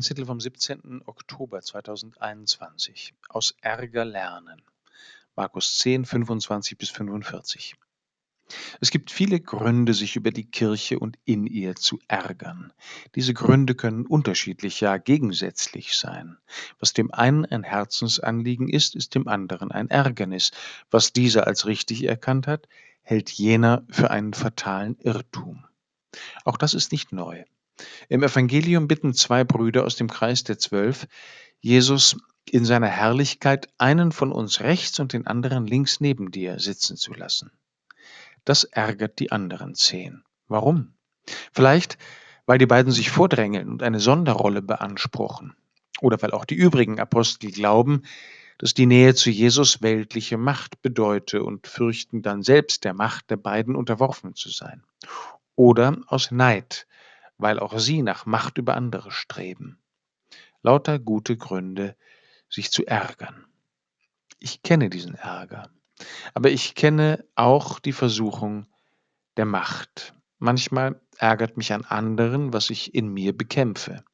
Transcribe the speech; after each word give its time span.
Titel 0.00 0.26
vom 0.26 0.38
17. 0.38 1.02
Oktober 1.06 1.60
2021 1.60 3.14
aus 3.28 3.56
Ärger 3.62 4.04
lernen. 4.04 4.62
Markus 5.34 5.76
10, 5.78 6.04
25 6.04 6.78
bis 6.78 6.90
45. 6.90 7.74
Es 8.80 8.92
gibt 8.92 9.10
viele 9.10 9.40
Gründe, 9.40 9.94
sich 9.94 10.14
über 10.14 10.30
die 10.30 10.48
Kirche 10.48 11.00
und 11.00 11.18
in 11.24 11.48
ihr 11.48 11.74
zu 11.74 11.98
ärgern. 12.06 12.72
Diese 13.16 13.34
Gründe 13.34 13.74
können 13.74 14.06
unterschiedlich, 14.06 14.80
ja 14.80 14.98
gegensätzlich 14.98 15.96
sein. 15.96 16.38
Was 16.78 16.92
dem 16.92 17.12
einen 17.12 17.44
ein 17.44 17.64
Herzensanliegen 17.64 18.68
ist, 18.68 18.94
ist 18.94 19.16
dem 19.16 19.26
anderen 19.26 19.72
ein 19.72 19.90
Ärgernis. 19.90 20.52
Was 20.92 21.12
dieser 21.12 21.48
als 21.48 21.66
richtig 21.66 22.04
erkannt 22.04 22.46
hat, 22.46 22.68
hält 23.02 23.30
jener 23.30 23.84
für 23.90 24.12
einen 24.12 24.32
fatalen 24.32 24.96
Irrtum. 25.00 25.66
Auch 26.44 26.56
das 26.56 26.74
ist 26.74 26.92
nicht 26.92 27.10
neu. 27.10 27.44
Im 28.08 28.22
Evangelium 28.22 28.88
bitten 28.88 29.14
zwei 29.14 29.44
Brüder 29.44 29.84
aus 29.84 29.96
dem 29.96 30.08
Kreis 30.08 30.44
der 30.44 30.58
Zwölf, 30.58 31.06
Jesus 31.60 32.16
in 32.50 32.64
seiner 32.64 32.88
Herrlichkeit 32.88 33.68
einen 33.78 34.12
von 34.12 34.32
uns 34.32 34.60
rechts 34.60 34.98
und 35.00 35.12
den 35.12 35.26
anderen 35.26 35.66
links 35.66 36.00
neben 36.00 36.30
dir 36.30 36.58
sitzen 36.58 36.96
zu 36.96 37.12
lassen. 37.12 37.50
Das 38.44 38.64
ärgert 38.64 39.18
die 39.18 39.32
anderen 39.32 39.74
zehn. 39.74 40.22
Warum? 40.46 40.94
Vielleicht, 41.52 41.98
weil 42.46 42.58
die 42.58 42.66
beiden 42.66 42.92
sich 42.92 43.10
vordrängeln 43.10 43.68
und 43.68 43.82
eine 43.82 44.00
Sonderrolle 44.00 44.62
beanspruchen. 44.62 45.54
Oder 46.00 46.20
weil 46.22 46.30
auch 46.30 46.44
die 46.44 46.54
übrigen 46.54 47.00
Apostel 47.00 47.50
glauben, 47.50 48.02
dass 48.56 48.74
die 48.74 48.86
Nähe 48.86 49.14
zu 49.14 49.30
Jesus 49.30 49.82
weltliche 49.82 50.36
Macht 50.36 50.82
bedeute 50.82 51.44
und 51.44 51.66
fürchten 51.66 52.22
dann 52.22 52.42
selbst 52.42 52.84
der 52.84 52.94
Macht 52.94 53.30
der 53.30 53.36
beiden 53.36 53.76
unterworfen 53.76 54.34
zu 54.34 54.48
sein. 54.48 54.82
Oder 55.54 55.98
aus 56.06 56.30
Neid, 56.30 56.86
weil 57.38 57.58
auch 57.58 57.78
sie 57.78 58.02
nach 58.02 58.26
Macht 58.26 58.58
über 58.58 58.76
andere 58.76 59.10
streben. 59.10 59.78
Lauter 60.62 60.98
gute 60.98 61.36
Gründe, 61.36 61.96
sich 62.50 62.70
zu 62.70 62.84
ärgern. 62.84 63.46
Ich 64.38 64.62
kenne 64.62 64.90
diesen 64.90 65.14
Ärger, 65.14 65.70
aber 66.34 66.50
ich 66.50 66.74
kenne 66.74 67.24
auch 67.34 67.78
die 67.78 67.92
Versuchung 67.92 68.66
der 69.36 69.46
Macht. 69.46 70.14
Manchmal 70.38 71.00
ärgert 71.16 71.56
mich 71.56 71.72
an 71.72 71.84
anderen, 71.84 72.52
was 72.52 72.70
ich 72.70 72.94
in 72.94 73.08
mir 73.08 73.36
bekämpfe. 73.36 74.04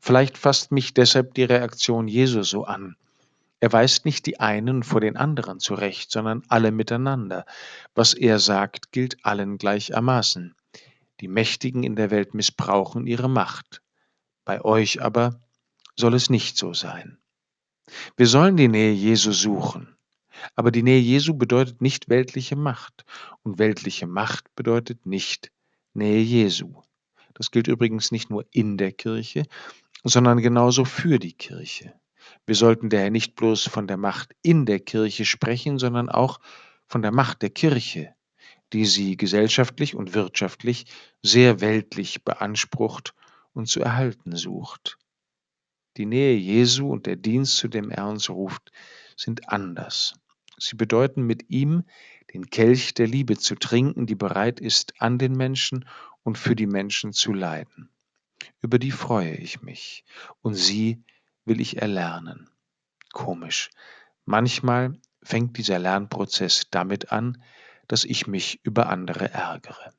Vielleicht 0.00 0.36
fasst 0.36 0.72
mich 0.72 0.94
deshalb 0.94 1.34
die 1.34 1.44
Reaktion 1.44 2.08
Jesu 2.08 2.42
so 2.42 2.64
an. 2.64 2.96
Er 3.60 3.72
weist 3.72 4.04
nicht 4.04 4.26
die 4.26 4.40
einen 4.40 4.82
vor 4.82 5.00
den 5.00 5.16
anderen 5.16 5.60
zurecht, 5.60 6.10
sondern 6.10 6.42
alle 6.48 6.72
miteinander. 6.72 7.46
Was 7.94 8.12
er 8.12 8.40
sagt, 8.40 8.90
gilt 8.90 9.24
allen 9.24 9.56
gleichermaßen. 9.56 10.56
Die 11.22 11.28
Mächtigen 11.28 11.84
in 11.84 11.94
der 11.94 12.10
Welt 12.10 12.34
missbrauchen 12.34 13.06
ihre 13.06 13.30
Macht. 13.30 13.80
Bei 14.44 14.60
euch 14.64 15.02
aber 15.02 15.40
soll 15.96 16.14
es 16.14 16.30
nicht 16.30 16.56
so 16.56 16.74
sein. 16.74 17.18
Wir 18.16 18.26
sollen 18.26 18.56
die 18.56 18.66
Nähe 18.66 18.92
Jesu 18.92 19.30
suchen. 19.30 19.96
Aber 20.56 20.72
die 20.72 20.82
Nähe 20.82 20.98
Jesu 20.98 21.34
bedeutet 21.34 21.80
nicht 21.80 22.08
weltliche 22.08 22.56
Macht. 22.56 23.04
Und 23.44 23.60
weltliche 23.60 24.08
Macht 24.08 24.52
bedeutet 24.56 25.06
nicht 25.06 25.52
Nähe 25.94 26.20
Jesu. 26.20 26.82
Das 27.34 27.52
gilt 27.52 27.68
übrigens 27.68 28.10
nicht 28.10 28.28
nur 28.28 28.44
in 28.50 28.76
der 28.76 28.90
Kirche, 28.90 29.44
sondern 30.02 30.42
genauso 30.42 30.84
für 30.84 31.20
die 31.20 31.34
Kirche. 31.34 31.94
Wir 32.46 32.56
sollten 32.56 32.90
daher 32.90 33.12
nicht 33.12 33.36
bloß 33.36 33.68
von 33.68 33.86
der 33.86 33.96
Macht 33.96 34.34
in 34.42 34.66
der 34.66 34.80
Kirche 34.80 35.24
sprechen, 35.24 35.78
sondern 35.78 36.08
auch 36.08 36.40
von 36.88 37.00
der 37.00 37.12
Macht 37.12 37.42
der 37.42 37.50
Kirche, 37.50 38.12
die 38.72 38.86
sie 38.86 39.16
gesellschaftlich 39.16 39.94
und 39.94 40.14
wirtschaftlich 40.14 40.86
sehr 41.22 41.60
weltlich 41.60 42.24
beansprucht 42.24 43.14
und 43.52 43.68
zu 43.68 43.80
erhalten 43.80 44.36
sucht. 44.36 44.98
Die 45.96 46.06
Nähe 46.06 46.36
Jesu 46.36 46.90
und 46.90 47.06
der 47.06 47.16
Dienst, 47.16 47.56
zu 47.56 47.68
dem 47.68 47.90
er 47.90 48.08
uns 48.08 48.30
ruft, 48.30 48.72
sind 49.16 49.50
anders. 49.50 50.14
Sie 50.56 50.76
bedeuten 50.76 51.22
mit 51.22 51.50
ihm, 51.50 51.84
den 52.32 52.48
Kelch 52.48 52.94
der 52.94 53.06
Liebe 53.06 53.36
zu 53.36 53.56
trinken, 53.56 54.06
die 54.06 54.14
bereit 54.14 54.60
ist, 54.60 54.94
an 55.00 55.18
den 55.18 55.32
Menschen 55.32 55.86
und 56.22 56.38
für 56.38 56.56
die 56.56 56.66
Menschen 56.66 57.12
zu 57.12 57.32
leiden. 57.32 57.90
Über 58.62 58.78
die 58.78 58.90
freue 58.90 59.34
ich 59.34 59.60
mich, 59.62 60.04
und 60.40 60.54
sie 60.54 61.02
will 61.44 61.60
ich 61.60 61.78
erlernen. 61.82 62.48
Komisch. 63.12 63.70
Manchmal 64.24 64.98
fängt 65.22 65.58
dieser 65.58 65.78
Lernprozess 65.78 66.68
damit 66.70 67.12
an, 67.12 67.42
dass 67.92 68.06
ich 68.06 68.26
mich 68.26 68.58
über 68.62 68.88
andere 68.88 69.30
ärgere. 69.34 69.92